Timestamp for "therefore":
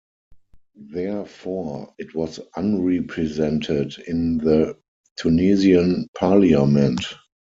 0.77-1.93